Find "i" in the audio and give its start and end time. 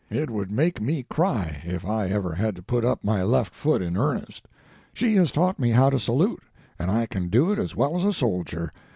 1.85-2.07, 6.89-7.05